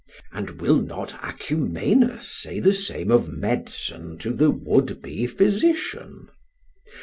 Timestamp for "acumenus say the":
1.23-2.73